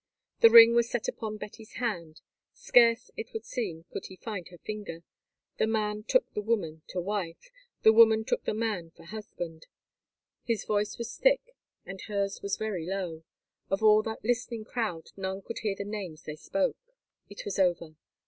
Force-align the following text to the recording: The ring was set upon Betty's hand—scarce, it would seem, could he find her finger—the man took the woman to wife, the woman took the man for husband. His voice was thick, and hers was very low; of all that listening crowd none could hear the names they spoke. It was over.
The 0.39 0.49
ring 0.49 0.73
was 0.73 0.89
set 0.89 1.07
upon 1.07 1.37
Betty's 1.37 1.73
hand—scarce, 1.73 3.11
it 3.15 3.33
would 3.33 3.45
seem, 3.45 3.85
could 3.93 4.07
he 4.07 4.15
find 4.15 4.47
her 4.47 4.57
finger—the 4.57 5.67
man 5.67 6.01
took 6.07 6.33
the 6.33 6.41
woman 6.41 6.81
to 6.87 6.99
wife, 6.99 7.51
the 7.83 7.93
woman 7.93 8.25
took 8.25 8.43
the 8.45 8.55
man 8.55 8.89
for 8.89 9.03
husband. 9.03 9.67
His 10.43 10.65
voice 10.65 10.97
was 10.97 11.15
thick, 11.15 11.53
and 11.85 12.01
hers 12.07 12.41
was 12.41 12.57
very 12.57 12.87
low; 12.89 13.21
of 13.69 13.83
all 13.83 14.01
that 14.01 14.23
listening 14.25 14.63
crowd 14.65 15.09
none 15.15 15.43
could 15.43 15.59
hear 15.59 15.75
the 15.75 15.85
names 15.85 16.23
they 16.23 16.35
spoke. 16.35 16.95
It 17.29 17.45
was 17.45 17.59
over. 17.59 17.95